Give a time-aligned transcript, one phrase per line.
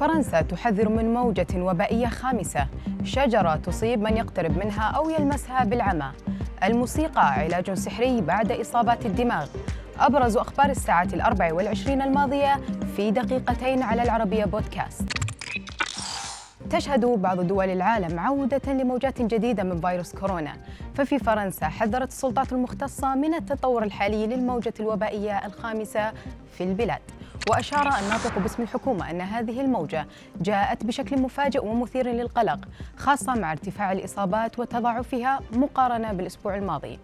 [0.00, 2.66] فرنسا تحذر من موجة وبائية خامسة.
[3.04, 6.10] شجرة تصيب من يقترب منها أو يلمسها بالعمى.
[6.64, 9.46] الموسيقى علاج سحري بعد إصابات الدماغ.
[10.00, 12.60] أبرز أخبار الساعة الأربع والعشرين الماضية
[12.96, 15.17] في دقيقتين على العربية بودكاست.
[16.70, 20.52] تشهد بعض دول العالم عودة لموجات جديدة من فيروس كورونا.
[20.94, 26.12] ففي فرنسا حذرت السلطات المختصة من التطور الحالي للموجة الوبائية الخامسة
[26.52, 27.00] في البلاد.
[27.50, 30.06] وأشار الناطق باسم الحكومة أن هذه الموجة
[30.40, 32.58] جاءت بشكل مفاجئ ومثير للقلق
[32.96, 36.98] خاصة مع ارتفاع الإصابات وتضاعفها مقارنة بالأسبوع الماضي.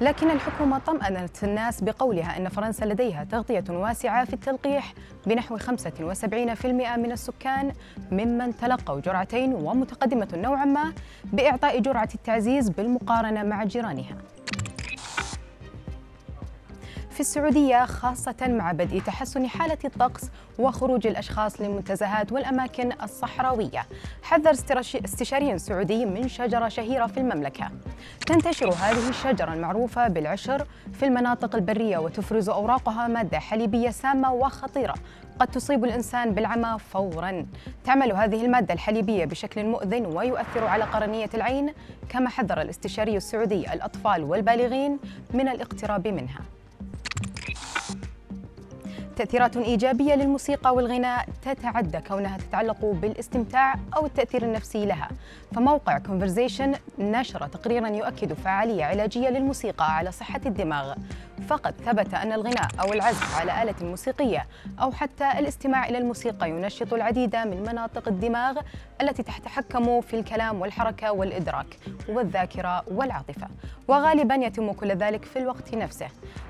[0.00, 4.94] لكن الحكومة طمأنت الناس بقولها أن فرنسا لديها تغطية واسعة في التلقيح
[5.26, 5.64] بنحو 75%
[6.96, 7.72] من السكان
[8.12, 10.92] ممن تلقوا جرعتين ومتقدمة نوعا ما
[11.24, 14.16] بإعطاء جرعة التعزيز بالمقارنة مع جيرانها.
[17.14, 23.86] في السعودية خاصة مع بدء تحسن حالة الطقس وخروج الأشخاص للمنتزهات والأماكن الصحراوية.
[24.22, 24.50] حذر
[25.04, 27.70] استشاري سعودي من شجرة شهيرة في المملكة.
[28.26, 34.94] تنتشر هذه الشجرة المعروفة بالعشر في المناطق البرية وتفرز أوراقها مادة حليبية سامة وخطيرة.
[35.38, 37.46] قد تصيب الإنسان بالعمى فورا.
[37.84, 41.72] تعمل هذه المادة الحليبية بشكل مؤذن ويؤثر على قرنية العين
[42.08, 44.98] كما حذر الاستشاري السعودي الأطفال والبالغين
[45.34, 46.40] من الاقتراب منها.
[49.16, 55.08] تأثيرات إيجابية للموسيقى والغناء تتعدى كونها تتعلق بالاستمتاع أو التأثير النفسي لها.
[55.54, 60.94] فموقع كونفرزيشن نشر تقريرا يؤكد فعالية علاجية للموسيقى على صحة الدماغ.
[61.48, 64.46] فقد ثبت أن الغناء أو العزف على آلة موسيقية
[64.82, 68.58] أو حتى الاستماع إلى الموسيقى ينشط العديد من مناطق الدماغ
[69.02, 73.48] التي تتحكم في الكلام والحركة والإدراك والذاكرة والعاطفة.
[73.88, 76.06] وغالبا يتم كل ذلك في الوقت نفسه.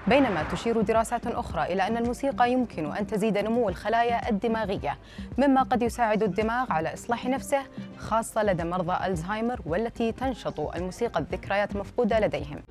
[0.07, 4.99] بينما تشير دراسات أخرى إلى أن الموسيقى يمكن أن تزيد نمو الخلايا الدماغية
[5.39, 7.63] مما قد يساعد الدماغ على إصلاح نفسه
[7.99, 12.63] خاصة لدى مرضى ألزهايمر والتي تنشط الموسيقى الذكريات المفقودة لديهم.